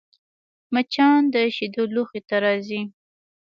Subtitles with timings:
[0.73, 2.81] مچان د شیدو لوښي ته راځي